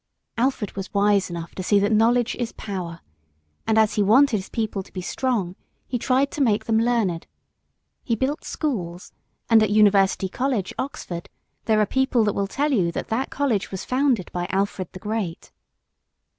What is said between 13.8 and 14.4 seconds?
founded